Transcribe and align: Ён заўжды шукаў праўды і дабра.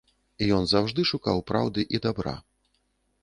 Ён 0.55 0.63
заўжды 0.69 1.03
шукаў 1.11 1.43
праўды 1.51 1.85
і 1.97 1.99
дабра. 2.05 2.35